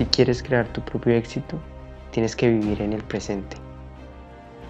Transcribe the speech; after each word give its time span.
Si 0.00 0.06
quieres 0.06 0.42
crear 0.42 0.66
tu 0.66 0.80
propio 0.80 1.12
éxito, 1.12 1.58
tienes 2.10 2.34
que 2.34 2.48
vivir 2.48 2.80
en 2.80 2.94
el 2.94 3.02
presente. 3.02 3.58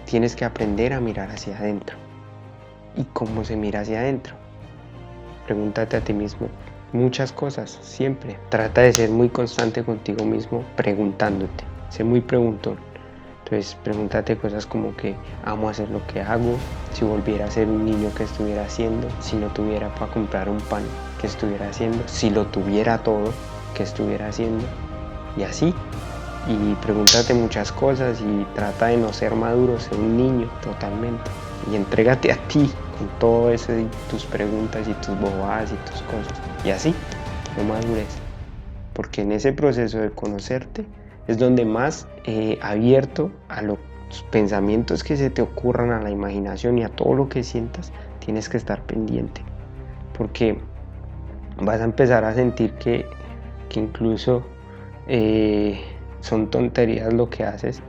Tienes 0.03 0.35
que 0.35 0.43
aprender 0.43 0.91
a 0.91 0.99
mirar 0.99 1.31
hacia 1.31 1.57
adentro. 1.57 1.95
¿Y 2.97 3.05
cómo 3.05 3.45
se 3.45 3.55
mira 3.55 3.79
hacia 3.79 4.01
adentro? 4.01 4.35
Pregúntate 5.45 5.95
a 5.95 6.01
ti 6.01 6.11
mismo 6.11 6.49
muchas 6.91 7.31
cosas, 7.31 7.79
siempre. 7.81 8.37
Trata 8.49 8.81
de 8.81 8.91
ser 8.91 9.09
muy 9.09 9.29
constante 9.29 9.85
contigo 9.85 10.25
mismo 10.25 10.65
preguntándote. 10.75 11.63
Sé 11.87 12.03
muy 12.03 12.19
preguntón. 12.19 12.75
Entonces 13.45 13.77
pregúntate 13.85 14.35
cosas 14.35 14.65
como 14.65 14.97
que 14.97 15.15
amo 15.45 15.69
hacer 15.69 15.89
lo 15.91 16.05
que 16.07 16.19
hago, 16.19 16.57
si 16.91 17.05
volviera 17.05 17.45
a 17.45 17.51
ser 17.51 17.69
un 17.69 17.85
niño 17.85 18.13
que 18.17 18.25
estuviera 18.25 18.65
haciendo, 18.65 19.07
si 19.21 19.37
no 19.37 19.47
tuviera 19.47 19.95
para 19.95 20.11
comprar 20.11 20.49
un 20.49 20.59
pan 20.59 20.83
que 21.21 21.27
estuviera 21.27 21.69
haciendo, 21.69 22.05
si 22.05 22.29
lo 22.29 22.47
tuviera 22.47 22.97
todo 22.97 23.31
que 23.73 23.83
estuviera 23.83 24.27
haciendo. 24.27 24.65
Y 25.37 25.43
así. 25.43 25.73
Y 26.47 26.75
pregúntate 26.75 27.33
muchas 27.33 27.71
cosas 27.71 28.19
y 28.21 28.45
trata 28.55 28.87
de 28.87 28.97
no 28.97 29.13
ser 29.13 29.35
maduro, 29.35 29.79
ser 29.79 29.99
un 29.99 30.17
niño 30.17 30.49
totalmente. 30.63 31.29
Y 31.71 31.75
entrégate 31.75 32.31
a 32.31 32.35
ti 32.47 32.71
con 32.97 33.07
todo 33.19 33.51
eso 33.51 33.77
y 33.77 33.87
tus 34.09 34.25
preguntas 34.25 34.87
y 34.87 34.93
tus 34.95 35.19
bobadas 35.19 35.71
y 35.71 35.89
tus 35.89 36.01
cosas. 36.03 36.41
Y 36.65 36.71
así, 36.71 36.95
no 37.57 37.63
madures. 37.63 38.17
Porque 38.93 39.21
en 39.21 39.31
ese 39.31 39.53
proceso 39.53 39.99
de 39.99 40.09
conocerte 40.09 40.85
es 41.27 41.37
donde 41.37 41.65
más 41.65 42.07
eh, 42.25 42.57
abierto 42.61 43.31
a 43.47 43.61
los 43.61 43.77
pensamientos 44.31 45.03
que 45.03 45.15
se 45.15 45.29
te 45.29 45.41
ocurran, 45.41 45.91
a 45.91 46.01
la 46.01 46.09
imaginación 46.09 46.77
y 46.77 46.83
a 46.83 46.89
todo 46.89 47.13
lo 47.13 47.29
que 47.29 47.43
sientas, 47.43 47.91
tienes 48.19 48.49
que 48.49 48.57
estar 48.57 48.81
pendiente. 48.83 49.41
Porque 50.17 50.59
vas 51.61 51.79
a 51.81 51.85
empezar 51.85 52.25
a 52.25 52.33
sentir 52.33 52.73
que, 52.73 53.05
que 53.69 53.79
incluso 53.79 54.43
eh, 55.07 55.79
son 56.21 56.49
tonterías 56.49 57.13
lo 57.13 57.29
que 57.29 57.43
haces, 57.43 57.81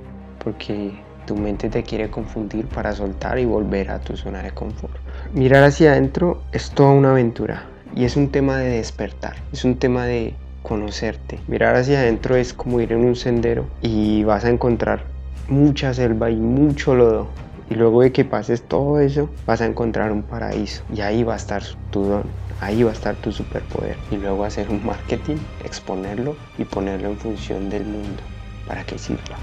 porque 0.42 0.92
tu 1.26 1.36
mente 1.36 1.68
te 1.68 1.82
quiere 1.82 2.10
confundir 2.10 2.66
para 2.66 2.92
soltar 2.92 3.38
y 3.38 3.44
volver 3.44 3.90
a 3.90 4.00
tu 4.00 4.16
zona 4.16 4.42
de 4.42 4.50
confort. 4.50 4.96
Mirar 5.32 5.64
hacia 5.64 5.92
adentro 5.92 6.42
es 6.52 6.70
toda 6.70 6.92
una 6.92 7.12
aventura 7.12 7.64
y 7.94 8.04
es 8.04 8.16
un 8.16 8.30
tema 8.30 8.58
de 8.58 8.70
despertar, 8.70 9.36
es 9.52 9.64
un 9.64 9.76
tema 9.76 10.06
de 10.06 10.34
conocerte. 10.62 11.38
Mirar 11.48 11.76
hacia 11.76 12.00
adentro 12.00 12.36
es 12.36 12.52
como 12.54 12.80
ir 12.80 12.92
en 12.92 13.04
un 13.04 13.16
sendero 13.16 13.66
y 13.82 14.24
vas 14.24 14.44
a 14.44 14.50
encontrar 14.50 15.04
mucha 15.48 15.92
selva 15.94 16.30
y 16.30 16.36
mucho 16.36 16.94
lodo. 16.94 17.28
Y 17.70 17.74
luego 17.74 18.02
de 18.02 18.12
que 18.12 18.24
pases 18.24 18.62
todo 18.62 18.98
eso, 19.00 19.30
vas 19.46 19.60
a 19.60 19.66
encontrar 19.66 20.12
un 20.12 20.22
paraíso. 20.22 20.82
Y 20.94 21.00
ahí 21.00 21.22
va 21.22 21.34
a 21.34 21.36
estar 21.36 21.62
tu 21.90 22.02
don, 22.02 22.24
ahí 22.60 22.82
va 22.82 22.90
a 22.90 22.94
estar 22.94 23.14
tu 23.16 23.32
superpoder. 23.32 23.96
Y 24.10 24.16
luego 24.16 24.44
hacer 24.44 24.68
un 24.70 24.84
marketing, 24.84 25.36
exponerlo 25.64 26.36
y 26.58 26.64
ponerlo 26.64 27.08
en 27.08 27.16
función 27.18 27.70
del 27.70 27.84
mundo 27.84 28.22
para 28.66 28.84
que 28.84 28.98
sirva. 28.98 29.36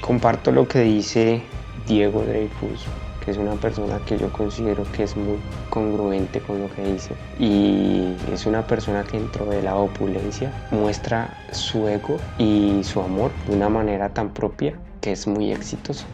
Comparto 0.00 0.50
lo 0.52 0.66
que 0.66 0.80
dice 0.80 1.42
Diego 1.86 2.22
Dreyfus 2.22 2.86
que 3.24 3.30
es 3.30 3.36
una 3.36 3.54
persona 3.54 4.00
que 4.06 4.18
yo 4.18 4.32
considero 4.32 4.84
que 4.92 5.04
es 5.04 5.16
muy 5.16 5.38
congruente 5.68 6.40
con 6.40 6.60
lo 6.60 6.70
que 6.70 6.82
dice 6.82 7.14
y 7.38 8.14
es 8.32 8.46
una 8.46 8.66
persona 8.66 9.04
que 9.04 9.18
dentro 9.18 9.46
de 9.46 9.62
la 9.62 9.76
opulencia 9.76 10.52
muestra 10.70 11.28
su 11.52 11.86
ego 11.86 12.18
y 12.38 12.82
su 12.82 13.00
amor 13.00 13.30
de 13.46 13.56
una 13.56 13.68
manera 13.68 14.08
tan 14.08 14.30
propia 14.30 14.74
que 15.00 15.12
es 15.12 15.26
muy 15.26 15.52
exitoso, 15.52 16.04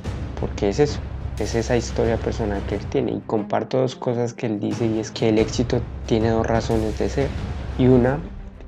porque 0.41 0.69
es 0.69 0.79
eso, 0.79 1.01
es 1.39 1.55
esa 1.55 1.77
historia 1.77 2.17
personal 2.17 2.63
que 2.67 2.77
él 2.77 2.87
tiene 2.87 3.13
y 3.13 3.21
comparto 3.21 3.79
dos 3.79 3.95
cosas 3.95 4.33
que 4.33 4.47
él 4.47 4.59
dice 4.59 4.87
y 4.87 4.99
es 4.99 5.11
que 5.11 5.29
el 5.29 5.39
éxito 5.39 5.83
tiene 6.07 6.31
dos 6.31 6.47
razones 6.47 6.99
de 6.99 7.09
ser 7.09 7.29
y 7.79 7.89
una 7.89 8.19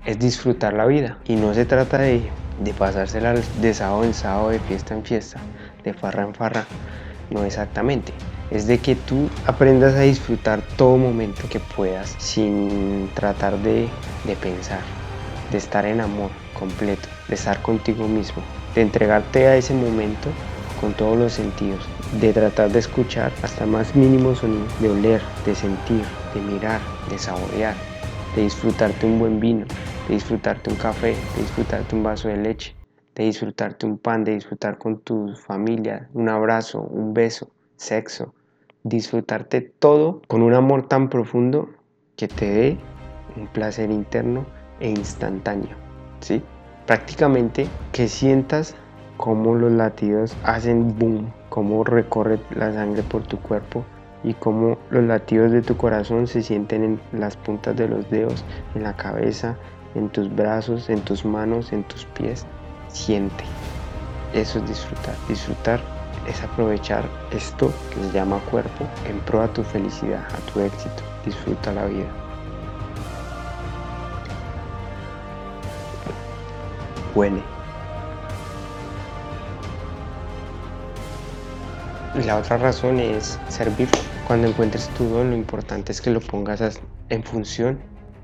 es 0.04 0.18
disfrutar 0.18 0.74
la 0.74 0.86
vida 0.86 1.18
y 1.26 1.36
no 1.36 1.54
se 1.54 1.64
trata 1.64 1.98
de, 1.98 2.30
de 2.58 2.74
pasársela 2.74 3.34
de 3.34 3.74
sábado 3.74 4.04
en 4.04 4.14
sábado, 4.14 4.50
de 4.50 4.58
fiesta 4.60 4.94
en 4.94 5.04
fiesta, 5.04 5.40
de 5.84 5.94
farra 5.94 6.24
en 6.24 6.34
farra, 6.34 6.66
no 7.30 7.44
exactamente. 7.44 8.12
Es 8.50 8.66
de 8.66 8.78
que 8.78 8.96
tú 8.96 9.28
aprendas 9.44 9.94
a 9.94 10.00
disfrutar 10.00 10.62
todo 10.76 10.96
momento 10.96 11.48
que 11.48 11.60
puedas 11.60 12.16
sin 12.18 13.10
tratar 13.14 13.58
de, 13.58 13.88
de 14.24 14.36
pensar, 14.36 14.80
de 15.50 15.58
estar 15.58 15.84
en 15.84 16.00
amor 16.00 16.30
completo, 16.52 17.08
de 17.28 17.34
estar 17.34 17.60
contigo 17.60 18.08
mismo, 18.08 18.42
de 18.74 18.82
entregarte 18.82 19.46
a 19.46 19.56
ese 19.56 19.74
momento 19.74 20.30
con 20.74 20.94
todos 20.94 21.18
los 21.18 21.32
sentidos, 21.34 21.90
de 22.12 22.32
tratar 22.32 22.70
de 22.70 22.78
escuchar 22.78 23.32
hasta 23.42 23.66
más 23.66 23.94
mínimo 23.94 24.34
sonido, 24.34 24.66
de 24.78 24.88
oler, 24.88 25.22
de 25.44 25.54
sentir, 25.54 26.06
de 26.32 26.40
mirar, 26.40 26.82
de 27.06 27.18
saborear, 27.18 27.76
de 28.34 28.42
disfrutarte 28.42 29.06
un 29.06 29.18
buen 29.18 29.40
vino, 29.40 29.66
de 30.06 30.14
disfrutarte 30.14 30.70
un 30.70 30.76
café, 30.76 31.16
de 31.34 31.42
disfrutarte 31.42 31.94
un 31.94 32.02
vaso 32.02 32.28
de 32.28 32.36
leche, 32.36 32.74
de 33.14 33.24
disfrutarte 33.24 33.84
un 33.84 33.98
pan, 33.98 34.24
de 34.24 34.34
disfrutar 34.34 34.78
con 34.78 35.00
tu 35.00 35.34
familia, 35.34 36.08
un 36.14 36.28
abrazo, 36.28 36.80
un 36.80 37.12
beso, 37.12 37.50
sexo, 37.76 38.32
disfrutarte 38.84 39.60
todo 39.60 40.22
con 40.28 40.42
un 40.42 40.54
amor 40.54 40.88
tan 40.88 41.08
profundo 41.08 41.68
que 42.16 42.28
te 42.28 42.50
dé 42.50 42.78
un 43.36 43.46
placer 43.48 43.90
interno 43.90 44.46
e 44.80 44.88
instantáneo, 44.88 45.76
¿sí? 46.20 46.42
Prácticamente 46.86 47.68
que 47.92 48.08
sientas 48.08 48.74
cómo 49.16 49.54
los 49.54 49.72
latidos 49.72 50.36
hacen 50.42 50.96
boom, 50.98 51.32
cómo 51.48 51.84
recorre 51.84 52.38
la 52.50 52.72
sangre 52.72 53.02
por 53.02 53.22
tu 53.22 53.38
cuerpo 53.38 53.84
y 54.24 54.34
cómo 54.34 54.78
los 54.90 55.04
latidos 55.04 55.52
de 55.52 55.62
tu 55.62 55.76
corazón 55.76 56.26
se 56.26 56.42
sienten 56.42 56.84
en 56.84 57.00
las 57.12 57.36
puntas 57.36 57.76
de 57.76 57.88
los 57.88 58.10
dedos, 58.10 58.44
en 58.74 58.82
la 58.82 58.96
cabeza, 58.96 59.56
en 59.94 60.08
tus 60.08 60.34
brazos, 60.34 60.90
en 60.90 61.00
tus 61.00 61.24
manos, 61.24 61.72
en 61.72 61.84
tus 61.84 62.04
pies 62.04 62.46
siente. 62.88 63.44
Eso 64.34 64.58
es 64.58 64.68
disfrutar. 64.68 65.14
Disfrutar 65.28 65.80
es 66.26 66.42
aprovechar 66.42 67.04
esto 67.30 67.72
que 67.90 68.02
se 68.02 68.12
llama 68.12 68.38
cuerpo 68.50 68.86
en 69.08 69.18
pro 69.20 69.42
a 69.42 69.48
tu 69.48 69.62
felicidad, 69.62 70.24
a 70.34 70.52
tu 70.52 70.60
éxito. 70.60 71.02
Disfruta 71.24 71.72
la 71.72 71.86
vida. 71.86 72.08
Huele. 77.14 77.57
La 82.24 82.36
otra 82.36 82.56
razón 82.56 82.98
es 82.98 83.38
servir. 83.48 83.88
Cuando 84.26 84.48
encuentres 84.48 84.88
tu 84.90 85.04
don, 85.04 85.30
lo 85.30 85.36
importante 85.36 85.92
es 85.92 86.00
que 86.00 86.10
lo 86.10 86.20
pongas 86.20 86.80
en 87.10 87.22
función 87.22 87.78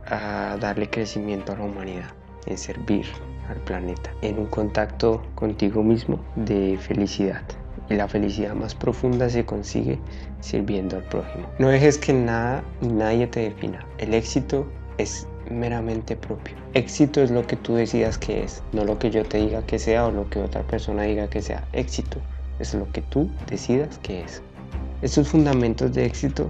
a 0.07 0.57
darle 0.61 0.91
crecimiento 0.91 1.53
a 1.53 1.57
la 1.57 1.65
humanidad, 1.65 2.11
en 2.47 2.59
servir, 2.59 3.07
al 3.49 3.59
planeta, 3.59 4.11
en 4.23 4.39
un 4.41 4.47
contacto 4.47 5.23
contigo 5.37 5.83
mismo 5.83 6.19
de 6.35 6.77
felicidad. 6.77 7.43
Y 7.89 7.95
la 7.95 8.09
felicidad 8.09 8.55
más 8.55 8.75
profunda 8.75 9.29
se 9.31 9.45
consigue 9.45 10.01
sirviendo 10.41 10.97
al 10.97 11.05
prójimo. 11.05 11.49
No 11.59 11.69
dejes 11.69 11.97
que 11.97 12.13
nada 12.13 12.65
ni 12.81 12.89
nadie 12.89 13.29
te 13.29 13.41
defina. 13.41 13.87
El 13.99 14.13
éxito 14.13 14.67
es 14.99 15.29
meramente 15.49 16.17
propio. 16.17 16.57
Éxito 16.75 17.23
es 17.23 17.31
lo 17.31 17.47
que 17.47 17.57
tú 17.57 17.77
decidas 17.77 18.19
que 18.19 18.43
es, 18.43 18.63
no 18.73 18.85
lo 18.85 18.99
que 18.99 19.11
yo 19.11 19.25
te 19.25 19.39
diga 19.39 19.65
que 19.65 19.79
sea 19.79 20.07
o 20.07 20.11
lo 20.11 20.29
que 20.31 20.41
otra 20.41 20.63
persona 20.63 21.05
diga 21.05 21.29
que 21.29 21.41
sea. 21.43 21.65
Éxito 21.73 22.19
es 22.59 22.75
lo 22.75 22.91
que 22.93 23.03
tú 23.03 23.31
decidas 23.49 23.99
que 23.99 24.23
es. 24.23 24.43
Estos 25.03 25.29
fundamentos 25.29 25.93
de 25.93 26.07
éxito 26.07 26.49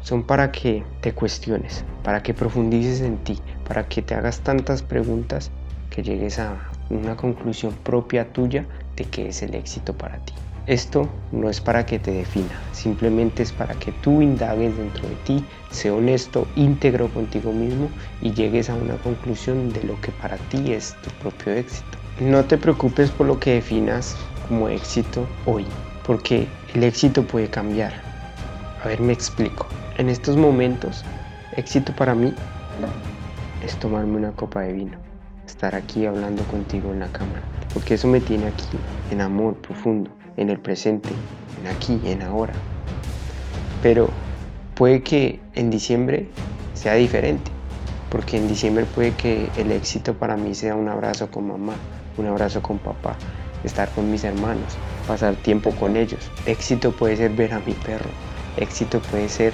son 0.00 0.24
para 0.24 0.50
que 0.50 0.84
te 1.00 1.12
cuestiones, 1.12 1.84
para 2.02 2.22
que 2.22 2.34
profundices 2.34 3.00
en 3.00 3.18
ti, 3.18 3.38
para 3.66 3.86
que 3.86 4.02
te 4.02 4.14
hagas 4.14 4.40
tantas 4.40 4.82
preguntas 4.82 5.50
que 5.90 6.02
llegues 6.02 6.38
a 6.38 6.56
una 6.90 7.16
conclusión 7.16 7.74
propia 7.84 8.32
tuya 8.32 8.66
de 8.96 9.04
qué 9.04 9.28
es 9.28 9.42
el 9.42 9.54
éxito 9.54 9.92
para 9.92 10.18
ti. 10.24 10.32
Esto 10.66 11.08
no 11.32 11.50
es 11.50 11.60
para 11.60 11.84
que 11.84 11.98
te 11.98 12.12
defina, 12.12 12.60
simplemente 12.72 13.42
es 13.42 13.50
para 13.50 13.74
que 13.74 13.90
tú 13.90 14.22
indagues 14.22 14.76
dentro 14.76 15.08
de 15.08 15.16
ti, 15.24 15.44
sé 15.70 15.90
honesto, 15.90 16.46
íntegro 16.54 17.08
contigo 17.08 17.52
mismo 17.52 17.88
y 18.20 18.32
llegues 18.32 18.70
a 18.70 18.74
una 18.74 18.94
conclusión 18.98 19.72
de 19.72 19.82
lo 19.82 20.00
que 20.00 20.12
para 20.12 20.36
ti 20.36 20.72
es 20.72 20.94
tu 21.02 21.10
propio 21.20 21.52
éxito. 21.54 21.98
No 22.20 22.44
te 22.44 22.58
preocupes 22.58 23.10
por 23.10 23.26
lo 23.26 23.40
que 23.40 23.54
definas 23.54 24.16
como 24.52 24.68
éxito 24.68 25.26
hoy, 25.46 25.64
porque 26.06 26.46
el 26.74 26.84
éxito 26.84 27.26
puede 27.26 27.48
cambiar. 27.48 27.94
A 28.84 28.88
ver, 28.88 29.00
me 29.00 29.14
explico. 29.14 29.66
En 29.96 30.10
estos 30.10 30.36
momentos, 30.36 31.06
éxito 31.56 31.96
para 31.96 32.14
mí 32.14 32.34
es 33.64 33.74
tomarme 33.78 34.18
una 34.18 34.32
copa 34.32 34.60
de 34.60 34.74
vino 34.74 34.98
estar 35.46 35.74
aquí 35.74 36.04
hablando 36.04 36.42
contigo 36.44 36.92
en 36.92 37.00
la 37.00 37.06
cámara, 37.06 37.40
porque 37.72 37.94
eso 37.94 38.08
me 38.08 38.20
tiene 38.20 38.46
aquí, 38.48 38.76
en 39.10 39.22
amor 39.22 39.54
profundo, 39.54 40.10
en 40.36 40.50
el 40.50 40.58
presente, 40.58 41.08
en 41.58 41.68
aquí, 41.74 41.98
en 42.04 42.20
ahora. 42.20 42.52
Pero 43.82 44.10
puede 44.74 45.02
que 45.02 45.40
en 45.54 45.70
diciembre 45.70 46.28
sea 46.74 46.92
diferente, 46.92 47.50
porque 48.10 48.36
en 48.36 48.48
diciembre 48.48 48.84
puede 48.84 49.12
que 49.12 49.48
el 49.56 49.72
éxito 49.72 50.12
para 50.12 50.36
mí 50.36 50.54
sea 50.54 50.74
un 50.74 50.90
abrazo 50.90 51.30
con 51.30 51.48
mamá, 51.48 51.72
un 52.18 52.26
abrazo 52.26 52.60
con 52.60 52.76
papá, 52.78 53.16
estar 53.64 53.90
con 53.90 54.10
mis 54.10 54.24
hermanos, 54.24 54.76
pasar 55.06 55.34
tiempo 55.36 55.70
con 55.72 55.96
ellos. 55.96 56.30
Éxito 56.46 56.92
puede 56.92 57.16
ser 57.16 57.30
ver 57.30 57.52
a 57.52 57.60
mi 57.60 57.72
perro, 57.72 58.10
éxito 58.56 59.00
puede 59.00 59.28
ser 59.28 59.52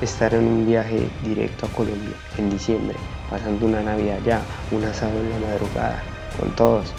estar 0.00 0.34
en 0.34 0.46
un 0.46 0.66
viaje 0.66 1.08
directo 1.24 1.66
a 1.66 1.68
Colombia 1.70 2.14
en 2.38 2.50
diciembre, 2.50 2.96
pasando 3.30 3.66
una 3.66 3.82
Navidad 3.82 4.18
allá, 4.22 4.40
un 4.70 4.84
asado 4.84 5.18
en 5.18 5.30
la 5.30 5.46
madrugada. 5.46 6.02
con 6.38 6.50
todos, 6.54 6.92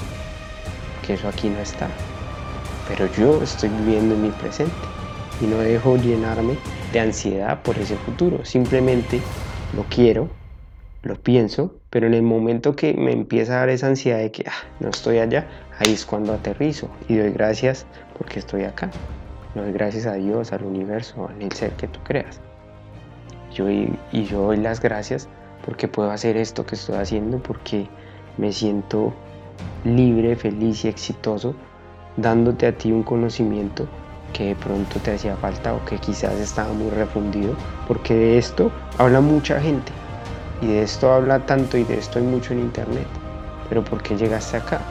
que 1.06 1.13
eso 1.13 1.27
aquí 1.27 1.48
no 1.50 1.59
está. 1.59 1.88
Pero 2.88 3.06
yo 3.13 3.44
estoy 3.44 3.69
viviendo 3.69 4.15
en 4.15 4.24
mi 4.24 4.30
presente 4.30 4.74
y 5.39 5.45
no 5.45 5.57
dejo 5.59 5.95
llenarme 5.98 6.57
de 6.92 7.00
ansiedad 7.00 7.62
por 7.62 7.77
ese 7.77 7.98
futuro. 7.98 8.44
Simplemente 8.45 9.21
lo 9.75 9.83
quiero, 9.83 10.30
lo 11.07 11.15
pienso, 11.15 11.80
pero 11.89 12.06
en 12.06 12.13
el 12.13 12.21
momento 12.21 12.75
que 12.75 12.94
me 12.94 13.12
empieza 13.12 13.54
a 13.54 13.59
dar 13.59 13.69
esa 13.69 13.88
ansiedad 13.88 14.19
de 14.19 14.31
que 14.31 14.44
ah, 14.48 14.68
no 14.80 14.89
estoy 14.89 15.19
allá, 15.19 15.48
ahí 15.80 15.94
es 15.94 16.06
cuando 16.06 16.33
aterrizo 16.33 16.89
y 17.07 17.15
doy 17.15 17.31
gracias 17.31 17.86
porque 18.18 18.39
estoy 18.39 18.63
acá. 18.63 18.92
Doy 19.56 19.71
gracias 19.71 20.06
a 20.06 20.13
Dios, 20.13 20.51
al 20.51 20.63
universo, 20.63 21.27
al 21.27 21.51
ser 21.51 21.71
que 21.74 21.88
tú 21.88 22.00
creas. 22.04 22.42
Yo, 23.54 23.69
y 23.69 23.98
yo 24.12 24.42
doy 24.44 24.57
las 24.57 24.81
gracias 24.81 25.27
porque 25.65 25.88
puedo 25.88 26.12
hacer 26.12 26.38
esto 26.38 26.65
que 26.65 26.75
estoy 26.75 26.98
haciendo, 26.98 27.39
porque 27.39 27.88
me 28.38 28.51
siento 28.51 29.13
libre, 29.83 30.36
feliz 30.36 30.86
y 30.86 30.89
exitoso, 30.89 31.56
dándote 32.18 32.68
a 32.68 32.77
ti 32.77 32.92
un 32.92 33.04
conocimiento 33.04 33.88
que 34.33 34.48
de 34.48 34.56
pronto 34.56 35.00
te 35.00 35.13
hacía 35.13 35.36
falta 35.38 35.74
o 35.74 35.83
que 35.86 35.98
quizás 35.98 36.36
estaba 36.36 36.71
muy 36.74 36.89
refundido, 36.92 37.56
porque 37.88 38.13
de 38.13 38.38
esto 38.38 38.71
habla 38.98 39.21
mucha 39.21 39.59
gente 39.59 39.92
y 40.62 40.68
de 40.68 40.83
esto 40.83 41.12
habla 41.12 41.45
tanto 41.45 41.77
y 41.77 41.83
de 41.83 41.98
esto 41.98 42.19
hay 42.19 42.25
mucho 42.25 42.54
en 42.54 42.59
internet. 42.59 43.07
Pero 43.69 43.83
¿por 43.83 44.01
qué 44.01 44.15
llegaste 44.15 44.57
acá? 44.57 44.81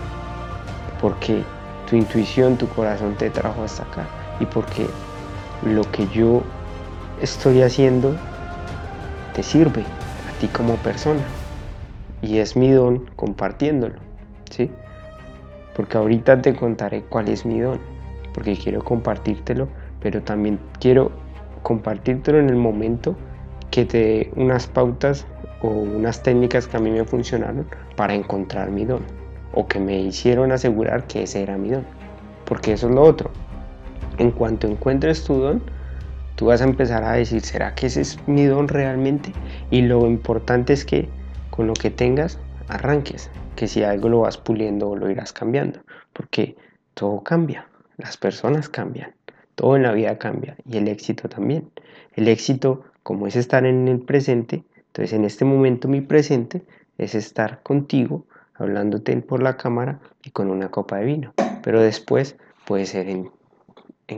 Porque 1.00 1.42
tu 1.88 1.96
intuición, 1.96 2.56
tu 2.56 2.68
corazón 2.68 3.14
te 3.16 3.30
trajo 3.30 3.62
hasta 3.62 3.82
acá 3.84 4.06
y 4.40 4.46
porque 4.46 4.86
lo 5.62 5.82
que 5.90 6.06
yo 6.08 6.42
estoy 7.20 7.62
haciendo 7.62 8.14
te 9.34 9.42
sirve 9.42 9.82
a 10.28 10.38
ti 10.40 10.48
como 10.48 10.74
persona 10.76 11.22
y 12.22 12.38
es 12.38 12.56
mi 12.56 12.70
don 12.70 13.06
compartiéndolo, 13.16 13.96
¿sí? 14.50 14.70
Porque 15.74 15.98
ahorita 15.98 16.40
te 16.40 16.54
contaré 16.54 17.02
cuál 17.02 17.28
es 17.28 17.44
mi 17.44 17.60
don 17.60 17.78
porque 18.36 18.54
quiero 18.54 18.84
compartírtelo, 18.84 19.66
pero 19.98 20.22
también 20.22 20.58
quiero 20.78 21.10
compartírtelo 21.62 22.38
en 22.38 22.50
el 22.50 22.56
momento 22.56 23.16
que 23.70 23.86
te 23.86 23.98
dé 23.98 24.32
unas 24.36 24.66
pautas 24.66 25.26
o 25.66 25.70
unas 25.70 26.22
técnicas 26.22 26.66
que 26.66 26.76
a 26.76 26.80
mí 26.80 26.90
me 26.90 27.04
funcionaron 27.04 27.66
para 27.96 28.14
encontrar 28.14 28.70
mi 28.70 28.84
don 28.84 29.02
o 29.52 29.66
que 29.66 29.80
me 29.80 29.98
hicieron 29.98 30.52
asegurar 30.52 31.06
que 31.06 31.22
ese 31.22 31.42
era 31.42 31.56
mi 31.56 31.70
don. 31.70 31.84
Porque 32.44 32.72
eso 32.72 32.88
es 32.88 32.94
lo 32.94 33.02
otro. 33.02 33.30
En 34.18 34.30
cuanto 34.30 34.66
encuentres 34.66 35.24
tu 35.24 35.34
don, 35.34 35.62
tú 36.36 36.46
vas 36.46 36.60
a 36.60 36.64
empezar 36.64 37.02
a 37.04 37.12
decir, 37.12 37.40
¿será 37.40 37.74
que 37.74 37.86
ese 37.86 38.02
es 38.02 38.18
mi 38.28 38.44
don 38.44 38.68
realmente? 38.68 39.32
Y 39.70 39.82
lo 39.82 40.06
importante 40.06 40.72
es 40.72 40.84
que 40.84 41.08
con 41.50 41.66
lo 41.66 41.72
que 41.72 41.90
tengas, 41.90 42.38
arranques. 42.68 43.30
Que 43.56 43.66
si 43.66 43.82
algo 43.82 44.10
lo 44.10 44.20
vas 44.20 44.36
puliendo 44.36 44.90
o 44.90 44.96
lo 44.96 45.10
irás 45.10 45.32
cambiando. 45.32 45.80
Porque 46.12 46.56
todo 46.94 47.22
cambia. 47.22 47.66
Las 47.96 48.18
personas 48.18 48.68
cambian, 48.68 49.14
todo 49.54 49.76
en 49.76 49.82
la 49.82 49.92
vida 49.92 50.18
cambia 50.18 50.56
y 50.68 50.76
el 50.76 50.88
éxito 50.88 51.30
también. 51.30 51.70
El 52.14 52.28
éxito, 52.28 52.84
como 53.02 53.26
es 53.26 53.36
estar 53.36 53.64
en 53.64 53.88
el 53.88 54.00
presente, 54.00 54.64
entonces 54.96 55.12
en 55.12 55.26
este 55.26 55.44
momento 55.44 55.88
mi 55.88 56.00
presente 56.00 56.62
es 56.96 57.14
estar 57.14 57.62
contigo, 57.62 58.24
hablándote 58.54 59.14
por 59.18 59.42
la 59.42 59.58
cámara 59.58 60.00
y 60.22 60.30
con 60.30 60.50
una 60.50 60.70
copa 60.70 60.96
de 60.96 61.04
vino. 61.04 61.34
Pero 61.62 61.82
después 61.82 62.36
puede 62.64 62.86
ser 62.86 63.06
en, 63.10 63.30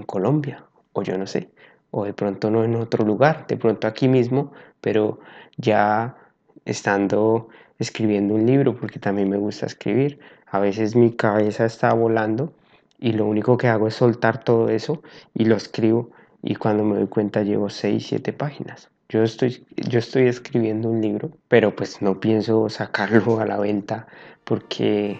Colombia 0.07 0.65
o 0.93 1.03
yo 1.03 1.19
no 1.19 1.27
sé, 1.27 1.51
o 1.91 2.05
de 2.05 2.13
pronto 2.13 2.53
no 2.53 2.63
en 2.63 2.77
otro 2.77 3.05
lugar, 3.05 3.49
de 3.49 3.57
pronto 3.57 3.89
aquí 3.89 4.07
mismo, 4.07 4.53
pero 4.81 5.19
ya 5.57 6.17
estando 6.65 7.49
escribiendo 7.81 8.35
un 8.35 8.47
libro, 8.47 8.77
porque 8.77 9.01
también 9.01 9.29
me 9.29 9.37
gusta 9.37 9.67
escribir. 9.67 10.21
A 10.47 10.61
veces 10.61 10.95
mi 10.95 11.11
cabeza 11.11 11.65
está 11.65 11.93
volando 11.93 12.53
y 13.01 13.15
lo 13.15 13.27
único 13.27 13.57
que 13.57 13.67
hago 13.67 13.89
es 13.89 13.95
soltar 13.95 14.45
todo 14.45 14.69
eso 14.69 15.03
y 15.35 15.47
lo 15.47 15.57
escribo 15.57 16.11
y 16.41 16.55
cuando 16.55 16.85
me 16.85 16.99
doy 16.99 17.09
cuenta 17.09 17.43
llevo 17.43 17.69
6, 17.69 18.07
7 18.07 18.33
páginas. 18.33 18.91
Yo 19.11 19.23
estoy, 19.23 19.65
yo 19.75 20.01
estoy 20.01 20.27
escribiendo 20.27 20.91
un 20.91 21.01
libro, 21.01 21.31
pero 21.49 21.75
pues 21.75 22.03
no 22.03 22.21
pienso 22.21 22.69
sacarlo 22.69 23.41
a 23.41 23.47
la 23.47 23.57
venta 23.57 24.07
porque 24.45 25.19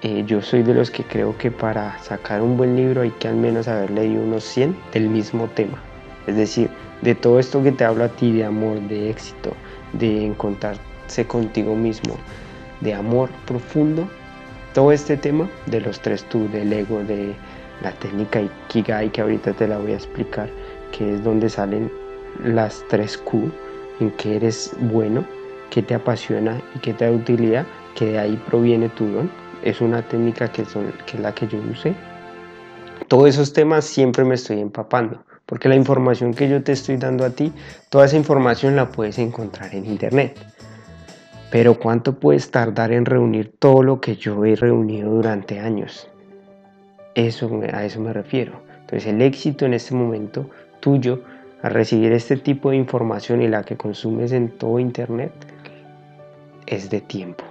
eh, 0.00 0.24
yo 0.26 0.40
soy 0.40 0.62
de 0.62 0.72
los 0.72 0.90
que 0.90 1.04
creo 1.04 1.36
que 1.36 1.50
para 1.50 1.98
sacar 1.98 2.40
un 2.40 2.56
buen 2.56 2.74
libro 2.74 3.02
hay 3.02 3.10
que 3.10 3.28
al 3.28 3.36
menos 3.36 3.68
haber 3.68 3.90
leído 3.90 4.22
unos 4.22 4.44
100 4.44 4.74
del 4.94 5.10
mismo 5.10 5.46
tema. 5.48 5.78
Es 6.26 6.36
decir, 6.36 6.70
de 7.02 7.14
todo 7.14 7.38
esto 7.38 7.62
que 7.62 7.72
te 7.72 7.84
hablo 7.84 8.04
a 8.04 8.08
ti 8.08 8.32
de 8.32 8.46
amor, 8.46 8.80
de 8.88 9.10
éxito, 9.10 9.52
de 9.92 10.24
encontrarse 10.24 11.26
contigo 11.26 11.76
mismo, 11.76 12.16
de 12.80 12.94
amor 12.94 13.28
profundo, 13.44 14.08
todo 14.72 14.90
este 14.90 15.18
tema 15.18 15.50
de 15.66 15.82
los 15.82 16.00
tres 16.00 16.24
tú, 16.30 16.48
del 16.48 16.72
ego, 16.72 17.04
de 17.04 17.34
la 17.82 17.92
técnica 17.92 18.40
Ikigai, 18.40 19.12
que 19.12 19.20
ahorita 19.20 19.52
te 19.52 19.68
la 19.68 19.76
voy 19.76 19.92
a 19.92 19.96
explicar, 19.96 20.48
que 20.96 21.12
es 21.12 21.22
donde 21.22 21.50
salen 21.50 21.92
las 22.44 22.84
tres 22.88 23.16
Q, 23.18 23.50
en 24.00 24.10
que 24.12 24.36
eres 24.36 24.74
bueno, 24.80 25.24
que 25.70 25.82
te 25.82 25.94
apasiona 25.94 26.60
y 26.74 26.78
que 26.80 26.92
te 26.92 27.06
da 27.06 27.10
utilidad, 27.10 27.66
que 27.94 28.06
de 28.06 28.18
ahí 28.18 28.42
proviene 28.48 28.88
tu 28.90 29.06
don. 29.06 29.30
Es 29.62 29.80
una 29.80 30.02
técnica 30.02 30.50
que 30.50 30.62
es 30.62 30.74
la 31.18 31.34
que 31.34 31.46
yo 31.46 31.58
usé. 31.70 31.94
Todos 33.08 33.28
esos 33.28 33.52
temas 33.52 33.84
siempre 33.84 34.24
me 34.24 34.34
estoy 34.34 34.60
empapando, 34.60 35.24
porque 35.46 35.68
la 35.68 35.76
información 35.76 36.34
que 36.34 36.48
yo 36.48 36.62
te 36.62 36.72
estoy 36.72 36.96
dando 36.96 37.24
a 37.24 37.30
ti, 37.30 37.52
toda 37.90 38.06
esa 38.06 38.16
información 38.16 38.76
la 38.76 38.90
puedes 38.90 39.18
encontrar 39.18 39.74
en 39.74 39.86
internet. 39.86 40.38
Pero 41.50 41.78
¿cuánto 41.78 42.18
puedes 42.18 42.50
tardar 42.50 42.92
en 42.92 43.04
reunir 43.04 43.52
todo 43.58 43.82
lo 43.82 44.00
que 44.00 44.16
yo 44.16 44.44
he 44.44 44.56
reunido 44.56 45.10
durante 45.10 45.60
años? 45.60 46.08
Eso, 47.14 47.50
a 47.72 47.84
eso 47.84 48.00
me 48.00 48.12
refiero. 48.12 48.62
Entonces 48.80 49.06
el 49.06 49.20
éxito 49.20 49.66
en 49.66 49.74
este 49.74 49.94
momento 49.94 50.48
tuyo 50.80 51.20
a 51.62 51.68
recibir 51.68 52.12
este 52.12 52.36
tipo 52.36 52.70
de 52.70 52.76
información 52.76 53.40
y 53.42 53.48
la 53.48 53.62
que 53.62 53.76
consumes 53.76 54.32
en 54.32 54.50
todo 54.50 54.78
Internet 54.78 55.32
es 56.66 56.90
de 56.90 57.00
tiempo. 57.00 57.44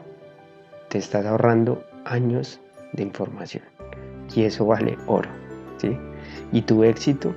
Te 0.90 0.98
estás 0.98 1.26
ahorrando 1.26 1.84
años 2.06 2.60
de 2.94 3.04
información 3.04 3.64
y 4.36 4.44
eso 4.44 4.66
vale 4.66 4.98
oro. 5.08 5.30
¿sí? 5.78 5.98
Y 6.52 6.64
tu 6.64 6.84
éxito 6.84 7.34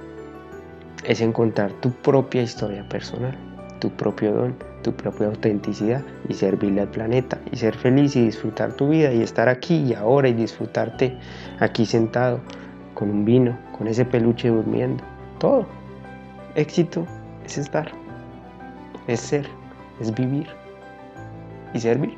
es 1.04 1.20
encontrar 1.20 1.72
tu 1.80 1.90
propia 1.90 2.42
historia 2.42 2.88
personal, 2.88 3.36
tu 3.78 3.90
propio 3.90 4.32
don 4.32 4.74
tu 4.84 4.92
propia 4.92 5.28
autenticidad 5.28 6.02
y 6.28 6.34
servirle 6.34 6.82
al 6.82 6.88
planeta 6.88 7.40
y 7.50 7.56
ser 7.56 7.74
feliz 7.74 8.14
y 8.14 8.26
disfrutar 8.26 8.74
tu 8.74 8.90
vida 8.90 9.12
y 9.12 9.22
estar 9.22 9.48
aquí 9.48 9.76
y 9.76 9.94
ahora 9.94 10.28
y 10.28 10.34
disfrutarte 10.34 11.16
aquí 11.58 11.86
sentado 11.86 12.40
con 12.92 13.10
un 13.10 13.24
vino, 13.24 13.58
con 13.76 13.88
ese 13.88 14.04
peluche 14.04 14.48
durmiendo. 14.48 15.02
Todo. 15.38 15.66
Éxito 16.54 17.06
es 17.44 17.58
estar, 17.58 17.90
es 19.06 19.20
ser, 19.20 19.46
es 20.00 20.14
vivir 20.14 20.46
y 21.72 21.80
servir. 21.80 22.16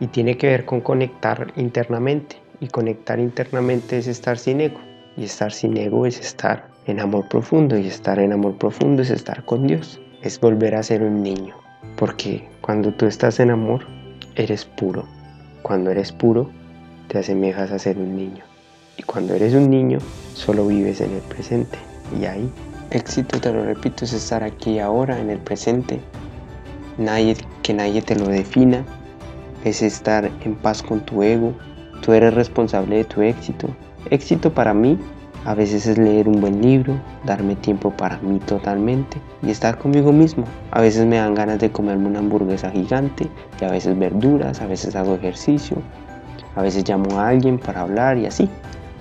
Y 0.00 0.06
tiene 0.08 0.36
que 0.36 0.48
ver 0.48 0.64
con 0.64 0.80
conectar 0.80 1.52
internamente. 1.56 2.36
Y 2.60 2.68
conectar 2.68 3.18
internamente 3.18 3.98
es 3.98 4.06
estar 4.06 4.38
sin 4.38 4.60
ego. 4.60 4.80
Y 5.16 5.24
estar 5.24 5.52
sin 5.52 5.76
ego 5.76 6.06
es 6.06 6.20
estar 6.20 6.74
en 6.86 7.00
amor 7.00 7.28
profundo 7.28 7.78
y 7.78 7.86
estar 7.86 8.18
en 8.18 8.32
amor 8.32 8.56
profundo 8.56 9.02
es 9.02 9.10
estar 9.10 9.44
con 9.44 9.66
Dios, 9.66 10.00
es 10.22 10.38
volver 10.38 10.74
a 10.74 10.82
ser 10.82 11.02
un 11.02 11.22
niño, 11.22 11.54
porque 11.96 12.46
cuando 12.60 12.92
tú 12.92 13.06
estás 13.06 13.40
en 13.40 13.50
amor, 13.50 13.86
eres 14.34 14.64
puro. 14.64 15.06
Cuando 15.62 15.90
eres 15.90 16.12
puro, 16.12 16.50
te 17.08 17.18
asemejas 17.18 17.70
a 17.72 17.78
ser 17.78 17.96
un 17.96 18.16
niño. 18.16 18.44
Y 18.96 19.02
cuando 19.02 19.34
eres 19.34 19.54
un 19.54 19.70
niño, 19.70 19.98
solo 20.34 20.66
vives 20.66 21.00
en 21.00 21.12
el 21.12 21.22
presente. 21.22 21.78
Y 22.20 22.26
ahí, 22.26 22.50
éxito, 22.90 23.40
te 23.40 23.52
lo 23.52 23.64
repito, 23.64 24.04
es 24.04 24.12
estar 24.12 24.44
aquí 24.44 24.78
ahora, 24.78 25.18
en 25.18 25.30
el 25.30 25.38
presente. 25.38 26.00
Nadie, 26.98 27.36
que 27.62 27.74
nadie 27.74 28.02
te 28.02 28.14
lo 28.16 28.26
defina. 28.26 28.84
Es 29.64 29.82
estar 29.82 30.30
en 30.44 30.54
paz 30.54 30.82
con 30.82 31.00
tu 31.00 31.22
ego. 31.22 31.54
Tú 32.02 32.12
eres 32.12 32.34
responsable 32.34 32.96
de 32.96 33.04
tu 33.04 33.22
éxito. 33.22 33.68
Éxito 34.10 34.52
para 34.52 34.74
mí 34.74 34.98
a 35.46 35.54
veces 35.54 35.86
es 35.86 35.98
leer 35.98 36.26
un 36.26 36.40
buen 36.40 36.62
libro, 36.62 36.98
darme 37.24 37.54
tiempo 37.56 37.90
para 37.90 38.18
mí 38.18 38.38
totalmente 38.38 39.18
y 39.42 39.50
estar 39.50 39.76
conmigo 39.76 40.10
mismo. 40.10 40.44
A 40.70 40.80
veces 40.80 41.04
me 41.04 41.16
dan 41.16 41.34
ganas 41.34 41.58
de 41.58 41.70
comerme 41.70 42.06
una 42.06 42.20
hamburguesa 42.20 42.70
gigante 42.70 43.28
y 43.60 43.64
a 43.64 43.70
veces 43.70 43.98
verduras, 43.98 44.62
a 44.62 44.66
veces 44.66 44.96
hago 44.96 45.14
ejercicio, 45.16 45.76
a 46.56 46.62
veces 46.62 46.88
llamo 46.88 47.18
a 47.18 47.28
alguien 47.28 47.58
para 47.58 47.82
hablar 47.82 48.16
y 48.16 48.24
así. 48.24 48.48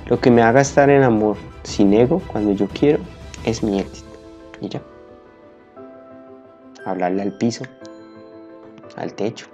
Lo 0.07 0.19
que 0.19 0.31
me 0.31 0.41
haga 0.41 0.62
estar 0.62 0.89
en 0.89 1.03
amor 1.03 1.38
sin 1.63 1.93
ego 1.93 2.22
cuando 2.27 2.51
yo 2.51 2.67
quiero 2.67 3.03
es 3.45 3.63
mi 3.63 3.79
éxito. 3.79 4.10
Y 4.62 4.69
ya. 4.69 4.81
Hablarle 6.86 7.22
al 7.22 7.38
piso, 7.38 7.63
al 8.95 9.13
techo. 9.13 9.48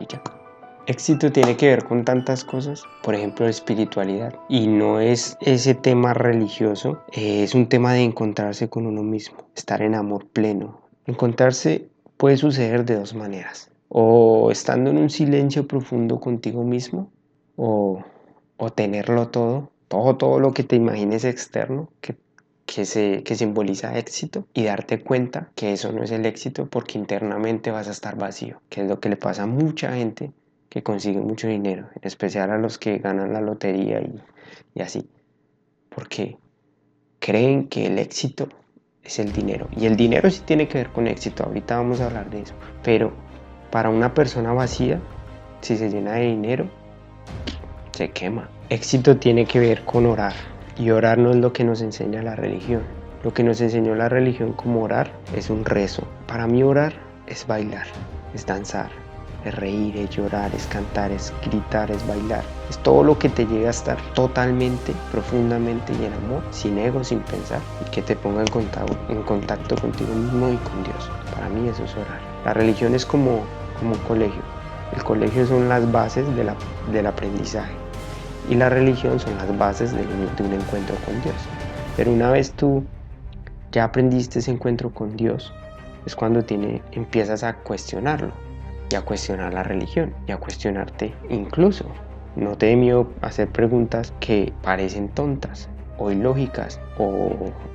Y 0.00 0.06
ya. 0.06 0.22
Éxito 0.86 1.30
tiene 1.30 1.56
que 1.56 1.68
ver 1.68 1.84
con 1.84 2.04
tantas 2.04 2.44
cosas, 2.44 2.82
por 3.02 3.14
ejemplo 3.14 3.46
espiritualidad, 3.46 4.34
y 4.48 4.66
no 4.66 4.98
es 4.98 5.36
ese 5.40 5.74
tema 5.74 6.12
religioso, 6.12 7.04
es 7.12 7.54
un 7.54 7.68
tema 7.68 7.92
de 7.92 8.02
encontrarse 8.02 8.68
con 8.68 8.86
uno 8.86 9.04
mismo, 9.04 9.38
estar 9.54 9.80
en 9.82 9.94
amor 9.94 10.26
pleno, 10.26 10.82
Encontrarse 11.04 11.88
puede 12.16 12.36
suceder 12.36 12.84
de 12.84 12.94
dos 12.94 13.12
maneras. 13.12 13.71
O 13.94 14.50
estando 14.50 14.90
en 14.90 14.98
un 14.98 15.10
silencio 15.10 15.66
profundo 15.66 16.18
contigo 16.18 16.64
mismo, 16.64 17.10
o, 17.56 18.02
o 18.56 18.70
tenerlo 18.70 19.28
todo, 19.28 19.70
todo, 19.88 20.16
todo 20.16 20.40
lo 20.40 20.52
que 20.52 20.64
te 20.64 20.76
imagines 20.76 21.24
externo, 21.24 21.90
que 22.00 22.16
que, 22.66 22.86
se, 22.86 23.22
que 23.22 23.34
simboliza 23.34 23.98
éxito 23.98 24.46
y 24.54 24.64
darte 24.64 25.02
cuenta 25.02 25.50
que 25.54 25.72
eso 25.72 25.92
no 25.92 26.02
es 26.02 26.10
el 26.10 26.24
éxito 26.26 26.66
porque 26.66 26.98
internamente 26.98 27.70
vas 27.70 27.88
a 27.88 27.90
estar 27.90 28.16
vacío, 28.16 28.62
que 28.68 28.82
es 28.82 28.88
lo 28.88 29.00
que 29.00 29.08
le 29.08 29.16
pasa 29.16 29.42
a 29.42 29.46
mucha 29.46 29.92
gente 29.94 30.32
que 30.68 30.82
consigue 30.82 31.20
mucho 31.20 31.48
dinero, 31.48 31.88
en 31.94 32.00
especial 32.02 32.50
a 32.50 32.58
los 32.58 32.78
que 32.78 32.98
ganan 32.98 33.34
la 33.34 33.42
lotería 33.42 34.00
y, 34.00 34.22
y 34.74 34.80
así, 34.80 35.06
porque 35.94 36.38
creen 37.18 37.68
que 37.68 37.86
el 37.86 37.98
éxito 37.98 38.48
es 39.02 39.18
el 39.18 39.32
dinero. 39.32 39.68
Y 39.76 39.84
el 39.84 39.96
dinero 39.96 40.30
sí 40.30 40.40
tiene 40.46 40.66
que 40.66 40.78
ver 40.78 40.92
con 40.92 41.06
éxito, 41.08 41.44
ahorita 41.44 41.76
vamos 41.76 42.00
a 42.00 42.06
hablar 42.06 42.30
de 42.30 42.40
eso, 42.40 42.54
pero 42.82 43.12
para 43.72 43.88
una 43.88 44.12
persona 44.12 44.52
vacía, 44.52 45.00
si 45.62 45.78
se 45.78 45.88
llena 45.88 46.12
de 46.12 46.26
dinero, 46.26 46.66
se 47.92 48.10
quema. 48.10 48.50
Éxito 48.68 49.16
tiene 49.16 49.46
que 49.46 49.60
ver 49.60 49.84
con 49.86 50.04
orar, 50.04 50.34
y 50.76 50.90
orar 50.90 51.16
no 51.16 51.30
es 51.30 51.36
lo 51.36 51.54
que 51.54 51.64
nos 51.64 51.80
enseña 51.80 52.22
la 52.22 52.36
religión. 52.36 52.82
Lo 53.24 53.32
que 53.32 53.42
nos 53.42 53.62
enseñó 53.62 53.94
la 53.94 54.10
religión 54.10 54.52
como 54.52 54.82
orar 54.82 55.10
es 55.34 55.48
un 55.48 55.64
rezo. 55.64 56.02
Para 56.26 56.46
mí 56.46 56.62
orar 56.62 56.92
es 57.26 57.46
bailar, 57.46 57.86
es 58.34 58.44
danzar, 58.44 58.90
es 59.46 59.54
reír, 59.54 59.96
es 59.96 60.10
llorar, 60.10 60.54
es 60.54 60.66
cantar, 60.66 61.10
es 61.10 61.32
gritar, 61.42 61.90
es 61.90 62.06
bailar. 62.06 62.44
Es 62.68 62.78
todo 62.78 63.02
lo 63.02 63.18
que 63.18 63.30
te 63.30 63.46
llega 63.46 63.68
a 63.68 63.70
estar 63.70 63.96
totalmente, 64.12 64.92
profundamente 65.10 65.94
y 65.94 66.04
en 66.04 66.12
amor, 66.12 66.42
sin 66.50 66.76
ego, 66.76 67.02
sin 67.04 67.20
pensar, 67.20 67.60
y 67.86 67.90
que 67.90 68.02
te 68.02 68.16
ponga 68.16 68.42
en 68.42 68.48
contacto, 68.48 68.98
en 69.08 69.22
contacto 69.22 69.76
contigo 69.76 70.12
mismo 70.14 70.50
y 70.50 70.56
con 70.56 70.84
Dios. 70.84 71.10
Para 71.32 71.48
mí 71.48 71.68
eso 71.68 71.84
es 71.84 71.94
orar. 71.94 72.20
La 72.44 72.52
religión 72.52 72.94
es 72.94 73.06
como, 73.06 73.44
como 73.82 73.94
un 73.94 74.00
colegio. 74.02 74.42
El 74.94 75.02
colegio 75.02 75.46
son 75.46 75.68
las 75.68 75.90
bases 75.90 76.24
del 76.36 77.06
aprendizaje 77.06 77.72
y 78.48 78.54
la 78.54 78.68
religión 78.68 79.18
son 79.18 79.36
las 79.36 79.56
bases 79.58 79.92
de, 79.92 80.02
un 80.02 80.52
encuentro 80.52 80.94
con 81.04 81.20
Dios. 81.22 81.34
Pero 81.96 82.12
una 82.12 82.30
vez 82.30 82.52
tú 82.52 82.84
ya 83.72 83.84
aprendiste 83.84 84.38
ese 84.38 84.50
encuentro 84.50 84.90
con 84.90 85.16
Dios, 85.16 85.52
es 86.06 86.14
cuando 86.14 86.44
tiene, 86.44 86.82
empiezas 86.92 87.42
a 87.42 87.54
cuestionarlo 87.54 88.32
y 88.90 88.94
a 88.94 89.02
cuestionar 89.02 89.52
la 89.54 89.62
religión 89.62 90.14
y 90.26 90.32
a 90.32 90.36
cuestionarte 90.36 91.14
incluso. 91.28 91.86
No 92.36 92.56
te 92.56 92.66
dé 92.66 92.76
miedo 92.76 93.10
hacer 93.20 93.48
preguntas 93.48 94.12
que 94.20 94.52
parecen 94.62 95.08
tontas 95.08 95.68
o 95.98 96.10
ilógicas 96.10 96.80
o, 96.98 97.30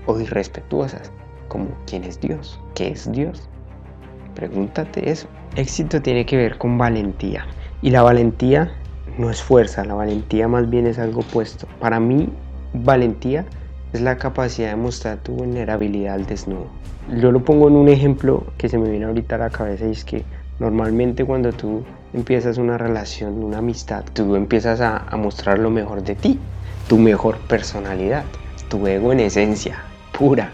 o 0.05 0.19
irrespetuosas, 0.19 1.11
como 1.47 1.67
¿quién 1.85 2.03
es 2.03 2.19
Dios? 2.19 2.59
¿Qué 2.75 2.89
es 2.89 3.11
Dios? 3.11 3.49
Pregúntate 4.37 5.09
eso. 5.09 5.27
Éxito 5.55 5.99
tiene 5.99 6.23
que 6.27 6.37
ver 6.37 6.59
con 6.59 6.77
valentía. 6.77 7.47
Y 7.81 7.89
la 7.89 8.03
valentía 8.03 8.71
no 9.17 9.31
es 9.31 9.41
fuerza, 9.41 9.83
la 9.83 9.95
valentía 9.95 10.47
más 10.47 10.69
bien 10.69 10.85
es 10.85 10.99
algo 10.99 11.21
opuesto. 11.21 11.67
Para 11.79 11.99
mí, 11.99 12.29
valentía 12.71 13.45
es 13.93 14.01
la 14.01 14.19
capacidad 14.19 14.69
de 14.69 14.75
mostrar 14.75 15.17
tu 15.17 15.31
vulnerabilidad 15.31 16.13
al 16.13 16.27
desnudo. 16.27 16.67
Yo 17.19 17.31
lo 17.31 17.43
pongo 17.43 17.67
en 17.67 17.77
un 17.77 17.89
ejemplo 17.89 18.43
que 18.59 18.69
se 18.69 18.77
me 18.77 18.91
viene 18.91 19.05
ahorita 19.05 19.37
a 19.37 19.39
la 19.39 19.49
cabeza 19.49 19.85
es 19.85 20.05
que 20.05 20.23
normalmente 20.59 21.25
cuando 21.25 21.51
tú 21.51 21.83
empiezas 22.13 22.59
una 22.59 22.77
relación, 22.77 23.43
una 23.43 23.57
amistad, 23.57 24.03
tú 24.13 24.35
empiezas 24.35 24.81
a 24.81 25.17
mostrar 25.17 25.57
lo 25.57 25.71
mejor 25.71 26.03
de 26.03 26.13
ti, 26.13 26.39
tu 26.87 26.99
mejor 26.99 27.37
personalidad, 27.47 28.23
tu 28.69 28.85
ego 28.85 29.11
en 29.13 29.21
esencia, 29.21 29.79
pura, 30.15 30.51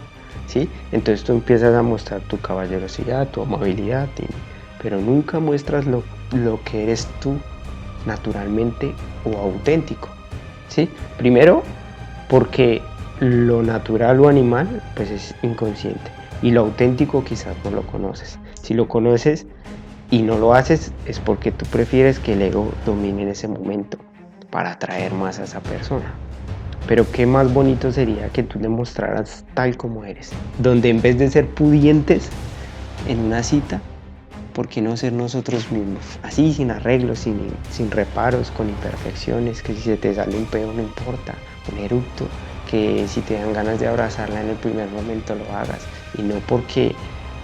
Entonces 0.91 1.23
tú 1.23 1.33
empiezas 1.33 1.73
a 1.75 1.81
mostrar 1.81 2.21
tu 2.21 2.39
caballerosidad, 2.39 3.27
tu 3.29 3.41
amabilidad, 3.41 4.07
pero 4.81 4.99
nunca 4.99 5.39
muestras 5.39 5.85
lo, 5.85 6.03
lo 6.31 6.59
que 6.63 6.83
eres 6.83 7.07
tú 7.21 7.37
naturalmente 8.05 8.93
o 9.25 9.37
auténtico. 9.37 10.09
¿sí? 10.67 10.89
Primero, 11.17 11.63
porque 12.29 12.81
lo 13.19 13.63
natural 13.63 14.19
o 14.19 14.27
animal 14.27 14.81
pues 14.95 15.09
es 15.09 15.35
inconsciente 15.43 16.11
y 16.41 16.51
lo 16.51 16.61
auténtico 16.61 17.23
quizás 17.23 17.55
no 17.63 17.71
lo 17.71 17.83
conoces. 17.83 18.37
Si 18.61 18.73
lo 18.73 18.87
conoces 18.87 19.45
y 20.11 20.21
no 20.21 20.37
lo 20.37 20.53
haces 20.53 20.91
es 21.05 21.19
porque 21.19 21.51
tú 21.51 21.65
prefieres 21.65 22.19
que 22.19 22.33
el 22.33 22.41
ego 22.41 22.71
domine 22.85 23.23
en 23.23 23.29
ese 23.29 23.47
momento 23.47 23.97
para 24.51 24.71
atraer 24.71 25.13
más 25.13 25.39
a 25.39 25.45
esa 25.45 25.61
persona. 25.61 26.13
Pero 26.87 27.09
qué 27.11 27.25
más 27.25 27.53
bonito 27.53 27.91
sería 27.91 28.29
que 28.29 28.43
tú 28.43 28.59
le 28.59 28.69
mostraras 28.69 29.45
tal 29.53 29.77
como 29.77 30.03
eres, 30.03 30.31
donde 30.59 30.89
en 30.89 31.01
vez 31.01 31.17
de 31.17 31.29
ser 31.29 31.47
pudientes 31.47 32.29
en 33.07 33.19
una 33.19 33.41
cita, 33.41 33.81
¿por 34.53 34.67
qué 34.67 34.81
no 34.81 34.97
ser 34.97 35.13
nosotros 35.13 35.71
mismos? 35.71 36.03
Así, 36.23 36.53
sin 36.53 36.71
arreglos, 36.71 37.19
sin, 37.19 37.39
sin 37.71 37.89
reparos, 37.89 38.51
con 38.51 38.69
imperfecciones, 38.69 39.61
que 39.61 39.73
si 39.73 39.81
se 39.81 39.97
te 39.97 40.13
sale 40.13 40.35
un 40.37 40.45
pedo 40.45 40.73
no 40.73 40.81
importa, 40.81 41.35
un 41.71 41.79
eructo, 41.79 42.27
que 42.69 43.07
si 43.07 43.21
te 43.21 43.35
dan 43.35 43.53
ganas 43.53 43.79
de 43.79 43.87
abrazarla 43.87 44.41
en 44.41 44.49
el 44.49 44.55
primer 44.57 44.89
momento 44.89 45.35
lo 45.35 45.45
hagas. 45.55 45.85
Y 46.17 46.21
no 46.21 46.35
porque 46.47 46.95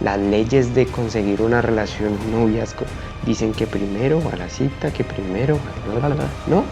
las 0.01 0.19
leyes 0.19 0.74
de 0.75 0.86
conseguir 0.86 1.41
una 1.41 1.62
relación, 1.62 2.17
noviazgo, 2.31 2.86
dicen 3.25 3.53
que 3.53 3.67
primero 3.67 4.22
a 4.31 4.36
la 4.36 4.50
cita, 4.50 4.91
que 4.91 5.03
primero, 5.03 5.58
¿no? 6.48 6.63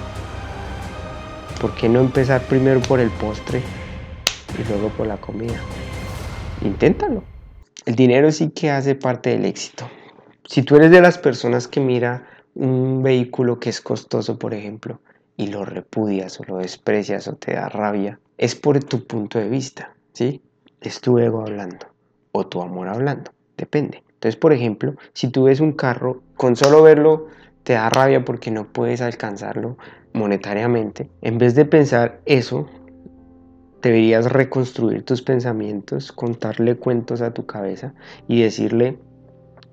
¿Por 1.59 1.73
qué 1.73 1.89
no 1.89 2.01
empezar 2.01 2.47
primero 2.47 2.79
por 2.81 2.99
el 2.99 3.09
postre 3.09 3.63
y 4.59 4.63
luego 4.69 4.89
por 4.89 5.07
la 5.07 5.17
comida? 5.17 5.59
Inténtalo. 6.61 7.23
El 7.85 7.95
dinero 7.95 8.31
sí 8.31 8.51
que 8.51 8.69
hace 8.69 8.93
parte 8.93 9.31
del 9.31 9.45
éxito. 9.45 9.89
Si 10.45 10.61
tú 10.61 10.75
eres 10.75 10.91
de 10.91 11.01
las 11.01 11.17
personas 11.17 11.67
que 11.67 11.79
mira 11.79 12.27
un 12.53 13.01
vehículo 13.01 13.59
que 13.59 13.71
es 13.71 13.81
costoso, 13.81 14.37
por 14.37 14.53
ejemplo, 14.53 14.99
y 15.35 15.47
lo 15.47 15.65
repudias 15.65 16.39
o 16.39 16.43
lo 16.43 16.57
desprecias 16.57 17.27
o 17.27 17.33
te 17.33 17.53
da 17.53 17.69
rabia, 17.69 18.19
es 18.37 18.53
por 18.53 18.83
tu 18.83 19.07
punto 19.07 19.39
de 19.39 19.49
vista, 19.49 19.95
¿sí? 20.13 20.43
Es 20.79 21.01
tu 21.01 21.17
ego 21.17 21.41
hablando 21.41 21.87
o 22.33 22.45
tu 22.45 22.61
amor 22.61 22.87
hablando, 22.87 23.31
depende. 23.57 24.03
Entonces, 24.09 24.35
por 24.35 24.53
ejemplo, 24.53 24.95
si 25.13 25.29
tú 25.29 25.45
ves 25.45 25.59
un 25.59 25.71
carro, 25.71 26.21
con 26.35 26.55
solo 26.55 26.83
verlo 26.83 27.27
te 27.63 27.73
da 27.73 27.89
rabia 27.89 28.23
porque 28.23 28.49
no 28.49 28.71
puedes 28.71 29.01
alcanzarlo 29.01 29.77
monetariamente, 30.17 31.09
en 31.21 31.38
vez 31.38 31.55
de 31.55 31.65
pensar 31.65 32.19
eso, 32.25 32.67
deberías 33.81 34.31
reconstruir 34.31 35.03
tus 35.03 35.21
pensamientos, 35.21 36.12
contarle 36.12 36.75
cuentos 36.75 37.21
a 37.21 37.33
tu 37.33 37.45
cabeza 37.45 37.93
y 38.27 38.41
decirle, 38.41 38.97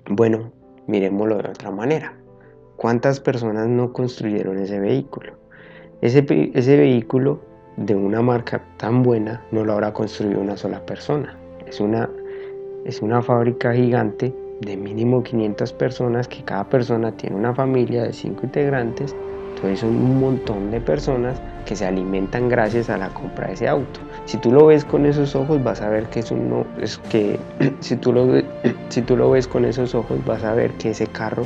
bueno, 0.09 0.51
miremoslo 0.87 1.37
de 1.37 1.49
otra 1.49 1.71
manera. 1.71 2.13
¿Cuántas 2.77 3.19
personas 3.19 3.67
no 3.67 3.93
construyeron 3.93 4.59
ese 4.59 4.79
vehículo? 4.79 5.33
Ese, 6.01 6.21
vehículo 6.21 7.39
de 7.77 7.95
una 7.95 8.21
marca 8.21 8.63
tan 8.77 9.01
buena 9.01 9.41
no 9.51 9.65
lo 9.65 9.73
habrá 9.73 9.93
construido 9.93 10.41
una 10.41 10.57
sola 10.57 10.85
persona. 10.85 11.37
Es 11.65 11.79
una, 11.79 12.09
es 12.85 13.01
una 13.01 13.21
fábrica 13.21 13.73
gigante 13.73 14.35
de 14.61 14.77
mínimo 14.77 15.23
500 15.23 15.73
personas 15.73 16.27
que 16.27 16.43
cada 16.43 16.69
persona 16.69 17.11
tiene 17.11 17.35
una 17.35 17.53
familia 17.55 18.03
de 18.03 18.13
5 18.13 18.41
integrantes 18.43 19.15
entonces 19.55 19.79
son 19.79 19.95
un 19.95 20.19
montón 20.19 20.69
de 20.69 20.81
personas 20.81 21.41
que 21.65 21.75
se 21.75 21.85
alimentan 21.85 22.49
gracias 22.49 22.89
a 22.89 22.97
la 22.97 23.09
compra 23.09 23.47
de 23.47 23.53
ese 23.53 23.67
auto. 23.67 23.99
Si 24.25 24.37
tú 24.37 24.51
lo 24.51 24.67
ves 24.67 24.85
con 24.85 25.05
esos 25.05 25.35
ojos 25.35 25.63
vas 25.63 25.81
a 25.81 25.89
ver 25.89 26.05
que 26.05 26.19
es 26.19 26.31
no 26.31 26.65
es 26.79 26.97
que 27.09 27.39
si 27.79 27.95
tú 27.95 28.13
lo 28.13 28.27
si 28.89 29.01
tú 29.01 29.15
lo 29.17 29.31
ves 29.31 29.47
con 29.47 29.65
esos 29.65 29.95
ojos 29.95 30.23
vas 30.25 30.43
a 30.43 30.53
ver 30.53 30.71
que 30.73 30.91
ese 30.91 31.07
carro 31.07 31.45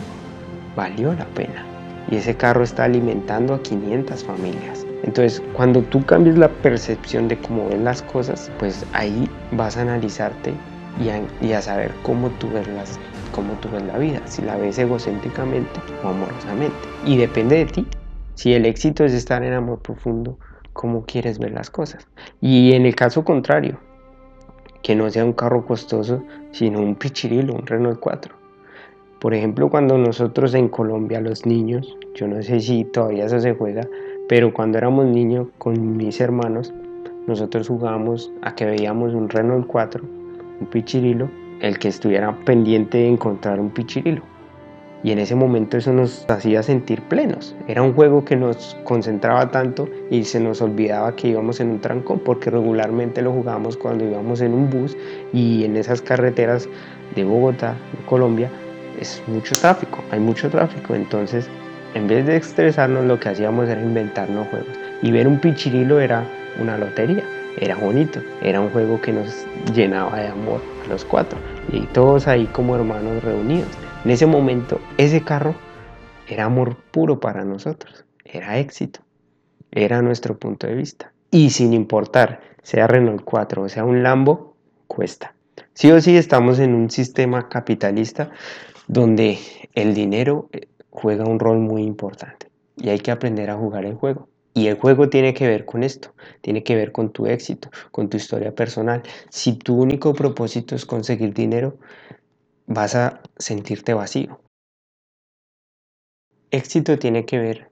valió 0.75 1.13
la 1.13 1.25
pena 1.25 1.63
y 2.09 2.15
ese 2.15 2.35
carro 2.35 2.63
está 2.63 2.85
alimentando 2.85 3.53
a 3.53 3.61
500 3.61 4.23
familias. 4.23 4.85
Entonces, 5.03 5.41
cuando 5.53 5.81
tú 5.83 6.03
cambies 6.05 6.37
la 6.37 6.49
percepción 6.49 7.27
de 7.27 7.37
cómo 7.37 7.69
ves 7.69 7.79
las 7.79 8.01
cosas, 8.01 8.51
pues 8.57 8.85
ahí 8.93 9.29
vas 9.51 9.77
a 9.77 9.81
analizarte 9.81 10.53
y 10.99 11.09
a, 11.09 11.21
y 11.39 11.53
a 11.53 11.61
saber 11.61 11.91
cómo 12.01 12.29
tú 12.31 12.49
ves 12.51 12.67
las 12.69 12.99
cómo 13.33 13.53
tú 13.61 13.69
ves 13.71 13.83
la 13.83 13.97
vida, 13.99 14.19
si 14.25 14.41
la 14.41 14.57
ves 14.57 14.79
egocéntricamente 14.79 15.79
o 16.03 16.09
amorosamente. 16.09 16.75
Y 17.05 17.15
depende 17.15 17.57
de 17.57 17.65
ti 17.65 17.87
si 18.39 18.53
el 18.53 18.65
éxito 18.65 19.03
es 19.03 19.11
estar 19.11 19.43
en 19.43 19.51
amor 19.51 19.81
profundo, 19.81 20.39
¿cómo 20.71 21.03
quieres 21.05 21.39
ver 21.39 21.51
las 21.51 21.69
cosas? 21.69 22.07
Y 22.39 22.71
en 22.71 22.85
el 22.85 22.95
caso 22.95 23.25
contrario, 23.25 23.77
que 24.81 24.95
no 24.95 25.09
sea 25.09 25.25
un 25.25 25.33
carro 25.33 25.65
costoso, 25.65 26.23
sino 26.53 26.79
un 26.79 26.95
pichirilo, 26.95 27.53
un 27.53 27.67
Renault 27.67 27.99
4. 27.99 28.33
Por 29.19 29.33
ejemplo, 29.33 29.69
cuando 29.69 29.97
nosotros 29.97 30.53
en 30.53 30.69
Colombia, 30.69 31.19
los 31.19 31.45
niños, 31.45 31.97
yo 32.15 32.29
no 32.29 32.41
sé 32.41 32.61
si 32.61 32.85
todavía 32.85 33.25
eso 33.25 33.41
se 33.41 33.55
juega, 33.55 33.85
pero 34.29 34.53
cuando 34.53 34.77
éramos 34.77 35.05
niños 35.07 35.49
con 35.57 35.97
mis 35.97 36.21
hermanos, 36.21 36.73
nosotros 37.27 37.67
jugábamos 37.67 38.31
a 38.41 38.55
que 38.55 38.63
veíamos 38.63 39.13
un 39.13 39.27
Renault 39.27 39.67
4, 39.67 40.01
un 40.61 40.67
pichirilo, 40.67 41.29
el 41.59 41.77
que 41.77 41.89
estuviera 41.89 42.33
pendiente 42.45 42.99
de 42.99 43.09
encontrar 43.09 43.59
un 43.59 43.69
pichirilo. 43.69 44.38
Y 45.03 45.11
en 45.11 45.19
ese 45.19 45.35
momento 45.35 45.77
eso 45.77 45.93
nos 45.93 46.25
hacía 46.29 46.61
sentir 46.63 47.01
plenos. 47.03 47.55
Era 47.67 47.81
un 47.81 47.93
juego 47.93 48.25
que 48.25 48.35
nos 48.35 48.77
concentraba 48.83 49.49
tanto 49.51 49.87
y 50.09 50.23
se 50.23 50.39
nos 50.39 50.61
olvidaba 50.61 51.15
que 51.15 51.29
íbamos 51.29 51.59
en 51.59 51.69
un 51.69 51.79
trancón 51.79 52.19
porque 52.19 52.49
regularmente 52.49 53.21
lo 53.21 53.31
jugábamos 53.31 53.77
cuando 53.77 54.05
íbamos 54.05 54.41
en 54.41 54.53
un 54.53 54.69
bus 54.69 54.97
y 55.31 55.63
en 55.63 55.77
esas 55.77 56.01
carreteras 56.01 56.67
de 57.15 57.23
Bogotá, 57.23 57.75
de 57.97 58.05
Colombia, 58.05 58.49
es 58.99 59.23
mucho 59.27 59.55
tráfico, 59.55 60.03
hay 60.11 60.19
mucho 60.19 60.49
tráfico. 60.49 60.95
Entonces, 60.95 61.49
en 61.93 62.07
vez 62.07 62.25
de 62.25 62.35
estresarnos, 62.35 63.05
lo 63.05 63.19
que 63.19 63.29
hacíamos 63.29 63.69
era 63.69 63.81
inventarnos 63.81 64.47
juegos. 64.49 64.77
Y 65.01 65.11
ver 65.11 65.27
un 65.27 65.39
pichirilo 65.39 65.99
era 65.99 66.23
una 66.59 66.77
lotería, 66.77 67.23
era 67.59 67.75
bonito, 67.75 68.21
era 68.41 68.61
un 68.61 68.69
juego 68.69 69.01
que 69.01 69.11
nos 69.11 69.45
llenaba 69.73 70.17
de 70.17 70.27
amor 70.27 70.61
a 70.85 70.89
los 70.89 71.05
cuatro 71.05 71.37
y 71.71 71.81
todos 71.87 72.27
ahí 72.27 72.45
como 72.47 72.75
hermanos 72.75 73.23
reunidos. 73.23 73.69
En 74.05 74.11
ese 74.11 74.25
momento, 74.25 74.79
ese 74.97 75.21
carro 75.21 75.55
era 76.27 76.45
amor 76.45 76.77
puro 76.91 77.19
para 77.19 77.43
nosotros, 77.43 78.05
era 78.23 78.57
éxito, 78.59 79.01
era 79.71 80.01
nuestro 80.01 80.37
punto 80.37 80.67
de 80.67 80.75
vista. 80.75 81.11
Y 81.31 81.49
sin 81.49 81.73
importar, 81.73 82.41
sea 82.63 82.87
Renault 82.87 83.23
4 83.23 83.63
o 83.63 83.69
sea 83.69 83.83
un 83.83 84.03
Lambo, 84.03 84.55
cuesta. 84.87 85.33
Sí 85.73 85.91
o 85.91 86.01
sí 86.01 86.17
estamos 86.17 86.59
en 86.59 86.73
un 86.73 86.89
sistema 86.89 87.49
capitalista 87.49 88.31
donde 88.87 89.37
el 89.75 89.93
dinero 89.93 90.49
eh, 90.51 90.67
juega 90.89 91.25
un 91.25 91.39
rol 91.39 91.59
muy 91.59 91.83
importante 91.83 92.47
y 92.77 92.89
hay 92.89 92.99
que 92.99 93.11
aprender 93.11 93.49
a 93.49 93.55
jugar 93.55 93.85
el 93.85 93.95
juego. 93.95 94.28
Y 94.53 94.67
el 94.67 94.75
juego 94.75 95.09
tiene 95.09 95.33
que 95.33 95.47
ver 95.47 95.65
con 95.65 95.83
esto, 95.83 96.13
tiene 96.41 96.63
que 96.63 96.75
ver 96.75 96.91
con 96.91 97.11
tu 97.11 97.27
éxito, 97.27 97.69
con 97.91 98.09
tu 98.09 98.17
historia 98.17 98.53
personal. 98.53 99.03
Si 99.29 99.53
tu 99.53 99.75
único 99.75 100.13
propósito 100.13 100.75
es 100.75 100.85
conseguir 100.85 101.33
dinero, 101.33 101.77
vas 102.65 102.95
a 102.95 103.21
sentirte 103.37 103.93
vacío. 103.93 104.41
Éxito 106.51 106.97
tiene 106.97 107.25
que 107.25 107.37
ver 107.37 107.69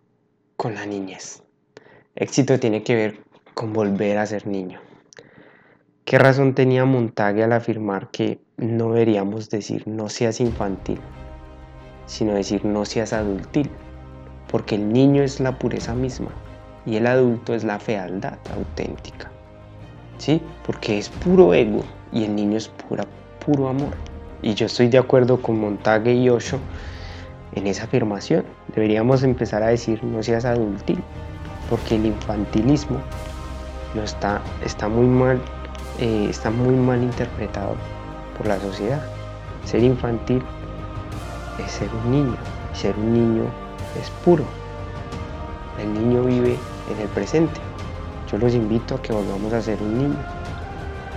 con 0.56 0.76
la 0.76 0.86
niñez. 0.86 1.44
Éxito 2.16 2.60
tiene 2.60 2.84
que 2.84 2.96
ver 2.96 3.20
con 3.56 3.74
volver 3.74 4.20
a 4.20 4.26
ser 4.26 4.46
niño. 4.46 4.80
¿Qué 6.06 6.20
razón 6.20 6.54
tenía 6.54 6.86
Montague 6.86 7.44
al 7.44 7.54
afirmar 7.54 8.12
que 8.12 8.40
no 8.56 8.94
deberíamos 8.94 9.50
decir 9.50 9.88
no 9.88 10.10
seas 10.10 10.40
infantil, 10.40 11.00
sino 12.06 12.34
decir 12.34 12.64
no 12.64 12.86
seas 12.86 13.14
adultil? 13.14 13.70
Porque 14.50 14.76
el 14.76 14.94
niño 14.94 15.24
es 15.24 15.40
la 15.40 15.60
pureza 15.60 15.94
misma 15.94 16.32
y 16.88 16.96
el 16.96 17.06
adulto 17.06 17.54
es 17.54 17.66
la 17.66 17.80
fealdad 17.80 18.38
auténtica. 18.56 19.30
¿Sí? 20.18 20.42
Porque 20.66 20.98
es 20.98 21.10
puro 21.10 21.54
ego 21.54 21.84
y 22.12 22.24
el 22.24 22.36
niño 22.36 22.58
es 22.58 22.72
puro 23.46 23.68
amor. 23.68 23.94
Y 24.42 24.54
yo 24.54 24.66
estoy 24.66 24.88
de 24.88 24.98
acuerdo 24.98 25.42
con 25.42 25.60
Montague 25.60 26.14
y 26.14 26.30
Osho 26.30 26.60
en 27.54 27.68
esa 27.68 27.84
afirmación. 27.84 28.46
Deberíamos 28.74 29.22
empezar 29.24 29.62
a 29.64 29.68
decir 29.68 30.02
no 30.04 30.24
seas 30.24 30.46
adultil, 30.46 31.04
porque 31.70 31.96
el 31.96 32.06
infantilismo 32.06 33.00
está, 34.04 34.42
está, 34.64 34.88
muy 34.88 35.08
mal, 35.08 35.42
eh, 36.00 36.28
está 36.30 36.50
muy 36.50 36.76
mal 36.76 37.04
interpretado 37.04 37.76
por 38.38 38.48
la 38.48 38.60
sociedad. 38.60 39.02
Ser 39.66 39.84
infantil 39.84 40.42
es 41.64 41.72
ser 41.72 41.90
un 42.06 42.12
niño, 42.12 42.38
y 42.74 42.78
ser 42.78 42.96
un 42.96 43.14
niño 43.14 43.44
es 44.00 44.10
puro. 44.24 44.46
El 45.82 45.94
niño 45.94 46.24
vive 46.24 46.58
en 46.92 47.02
el 47.02 47.08
presente. 47.10 47.60
Yo 48.32 48.38
los 48.38 48.54
invito 48.54 48.96
a 48.96 49.02
que 49.02 49.14
volvamos 49.14 49.54
a 49.54 49.62
ser 49.62 49.82
un 49.82 49.98
niño, 49.98 50.18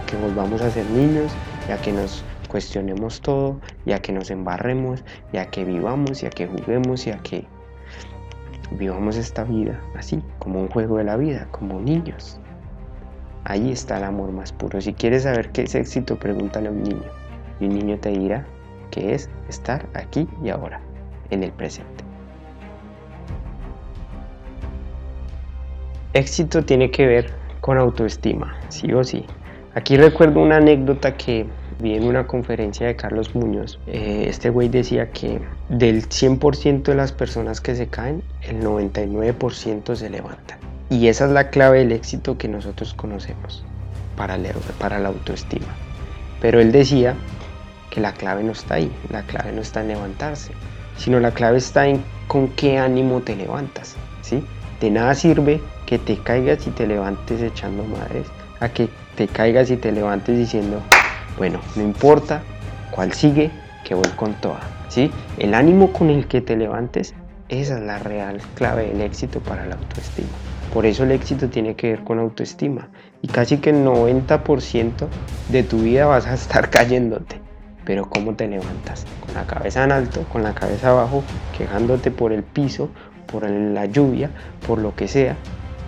que 0.06 0.16
volvamos 0.16 0.60
a 0.62 0.70
ser 0.70 0.86
niños 0.90 1.32
y 1.68 1.72
a 1.72 1.80
que 1.80 1.92
nos 1.92 2.24
cuestionemos 2.48 3.20
todo 3.20 3.60
y 3.86 3.92
a 3.92 4.00
que 4.00 4.12
nos 4.12 4.30
embarremos 4.30 5.04
y 5.32 5.38
a 5.38 5.46
que 5.46 5.64
vivamos 5.64 6.22
y 6.22 6.26
a 6.26 6.30
que 6.30 6.46
juguemos 6.46 7.06
y 7.06 7.10
a 7.10 7.18
que 7.18 7.46
vivamos 8.72 9.16
esta 9.16 9.44
vida 9.44 9.80
así, 9.96 10.22
como 10.38 10.60
un 10.60 10.68
juego 10.68 10.98
de 10.98 11.04
la 11.04 11.16
vida, 11.16 11.48
como 11.50 11.80
niños. 11.80 12.38
Ahí 13.44 13.72
está 13.72 13.98
el 13.98 14.04
amor 14.04 14.32
más 14.32 14.52
puro. 14.52 14.80
Si 14.80 14.92
quieres 14.92 15.22
saber 15.22 15.50
qué 15.50 15.62
es 15.62 15.74
éxito, 15.74 16.18
pregúntale 16.18 16.68
a 16.68 16.70
un 16.70 16.82
niño. 16.82 17.10
Y 17.58 17.66
un 17.66 17.74
niño 17.74 17.98
te 17.98 18.10
dirá 18.10 18.46
que 18.90 19.14
es 19.14 19.30
estar 19.48 19.86
aquí 19.94 20.28
y 20.42 20.50
ahora, 20.50 20.80
en 21.30 21.42
el 21.42 21.52
presente. 21.52 22.09
Éxito 26.12 26.64
tiene 26.64 26.90
que 26.90 27.06
ver 27.06 27.30
con 27.60 27.78
autoestima, 27.78 28.56
sí 28.68 28.92
o 28.92 29.04
sí. 29.04 29.24
Aquí 29.74 29.96
recuerdo 29.96 30.40
una 30.40 30.56
anécdota 30.56 31.16
que 31.16 31.46
vi 31.80 31.94
en 31.94 32.02
una 32.02 32.26
conferencia 32.26 32.88
de 32.88 32.96
Carlos 32.96 33.34
Muñoz, 33.36 33.78
eh, 33.86 34.24
este 34.26 34.50
güey 34.50 34.68
decía 34.68 35.12
que 35.12 35.40
del 35.68 36.08
100% 36.08 36.82
de 36.82 36.94
las 36.96 37.12
personas 37.12 37.60
que 37.60 37.76
se 37.76 37.86
caen, 37.86 38.24
el 38.42 38.60
99% 38.60 39.94
se 39.94 40.10
levantan. 40.10 40.58
Y 40.88 41.06
esa 41.06 41.26
es 41.26 41.30
la 41.30 41.50
clave 41.50 41.78
del 41.78 41.92
éxito 41.92 42.36
que 42.36 42.48
nosotros 42.48 42.92
conocemos 42.94 43.64
para, 44.16 44.36
para 44.80 44.98
la 44.98 45.10
autoestima. 45.10 45.68
Pero 46.40 46.58
él 46.58 46.72
decía 46.72 47.14
que 47.90 48.00
la 48.00 48.12
clave 48.12 48.42
no 48.42 48.50
está 48.50 48.74
ahí, 48.74 48.90
la 49.10 49.22
clave 49.22 49.52
no 49.52 49.60
está 49.60 49.82
en 49.82 49.88
levantarse, 49.88 50.50
sino 50.96 51.20
la 51.20 51.30
clave 51.30 51.58
está 51.58 51.86
en 51.86 52.02
con 52.26 52.48
qué 52.48 52.78
ánimo 52.78 53.20
te 53.20 53.36
levantas. 53.36 53.94
¿sí? 54.22 54.44
De 54.80 54.90
nada 54.90 55.14
sirve 55.14 55.60
que 55.90 55.98
te 55.98 56.16
caigas 56.18 56.68
y 56.68 56.70
te 56.70 56.86
levantes 56.86 57.42
echando 57.42 57.82
madres, 57.82 58.28
a 58.60 58.68
que 58.68 58.88
te 59.16 59.26
caigas 59.26 59.72
y 59.72 59.76
te 59.76 59.90
levantes 59.90 60.38
diciendo, 60.38 60.80
bueno, 61.36 61.58
no 61.74 61.82
importa 61.82 62.42
cuál 62.92 63.12
sigue, 63.12 63.50
que 63.82 63.96
voy 63.96 64.08
con 64.14 64.34
toda. 64.34 64.60
¿sí? 64.88 65.10
El 65.36 65.52
ánimo 65.52 65.92
con 65.92 66.08
el 66.08 66.28
que 66.28 66.42
te 66.42 66.56
levantes, 66.56 67.12
esa 67.48 67.76
es 67.76 67.82
la 67.82 67.98
real 67.98 68.40
clave 68.54 68.86
del 68.86 69.00
éxito 69.00 69.40
para 69.40 69.66
la 69.66 69.74
autoestima. 69.74 70.28
Por 70.72 70.86
eso 70.86 71.02
el 71.02 71.10
éxito 71.10 71.48
tiene 71.48 71.74
que 71.74 71.90
ver 71.90 72.04
con 72.04 72.20
autoestima. 72.20 72.88
Y 73.20 73.26
casi 73.26 73.56
que 73.56 73.70
el 73.70 73.84
90% 73.84 75.08
de 75.48 75.62
tu 75.64 75.80
vida 75.80 76.06
vas 76.06 76.28
a 76.28 76.34
estar 76.34 76.70
cayéndote. 76.70 77.40
Pero 77.84 78.08
¿cómo 78.08 78.36
te 78.36 78.46
levantas? 78.46 79.06
Con 79.26 79.34
la 79.34 79.44
cabeza 79.44 79.82
en 79.82 79.90
alto, 79.90 80.22
con 80.32 80.44
la 80.44 80.54
cabeza 80.54 80.90
abajo, 80.90 81.24
quejándote 81.58 82.12
por 82.12 82.32
el 82.32 82.44
piso, 82.44 82.90
por 83.26 83.50
la 83.50 83.86
lluvia, 83.86 84.30
por 84.64 84.78
lo 84.78 84.94
que 84.94 85.08
sea. 85.08 85.36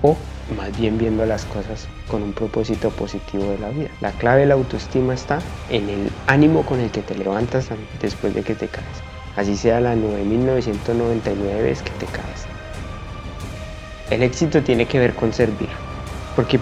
O 0.03 0.17
más 0.57 0.77
bien 0.77 0.99
viendo 0.99 1.25
las 1.25 1.45
cosas 1.47 1.89
con 2.09 2.23
un 2.23 2.33
propósito 2.33 2.91
positivo 2.91 3.45
de 3.45 3.59
la 3.59 3.71
vida. 3.71 3.89
La 4.01 4.11
clave 4.13 4.41
de 4.41 4.47
la 4.47 4.55
autoestima 4.55 5.15
está 5.15 5.39
en 5.71 5.89
el 5.89 6.11
ánimo 6.27 6.67
con 6.67 6.81
el 6.81 6.91
que 6.91 7.01
te 7.03 7.15
levantas 7.15 7.69
después 8.01 8.35
de 8.35 8.43
que 8.43 8.55
te 8.55 8.69
caes. 8.69 8.87
Así 9.37 9.57
sea 9.57 9.81
la 9.81 9.95
9999 9.95 11.63
veces 11.63 11.83
que 11.83 11.93
te 11.93 12.07
caes. 12.07 12.47
El 14.11 14.23
éxito 14.23 14.63
tiene 14.63 14.87
que 14.87 14.99
ver 14.99 15.15
con 15.15 15.33
servir, 15.33 15.71
porque 16.37 16.59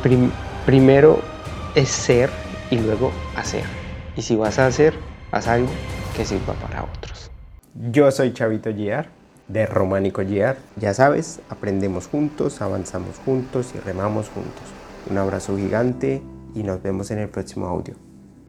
primero 0.66 1.20
es 1.74 1.88
ser 1.88 2.31
y 2.70 2.79
luego 2.79 3.11
hacer. 3.35 3.64
Y 4.16 4.22
si 4.22 4.37
vas 4.37 4.59
a 4.61 4.66
hacer, 4.66 4.94
haz 5.33 5.48
algo 5.48 5.70
que 6.16 6.24
sirva 6.24 6.55
para 6.55 6.85
otros. 6.85 7.31
Yo 7.90 8.11
soy 8.12 8.33
Chavito 8.33 8.72
Giar 8.72 9.09
de 9.52 9.66
Románico 9.66 10.22
Guiar. 10.22 10.58
Ya 10.76 10.94
sabes, 10.94 11.40
aprendemos 11.48 12.06
juntos, 12.06 12.60
avanzamos 12.62 13.16
juntos 13.24 13.72
y 13.74 13.78
remamos 13.78 14.28
juntos. 14.28 14.64
Un 15.10 15.18
abrazo 15.18 15.56
gigante 15.56 16.22
y 16.54 16.62
nos 16.62 16.82
vemos 16.82 17.10
en 17.10 17.18
el 17.18 17.28
próximo 17.28 17.66
audio. 17.66 18.10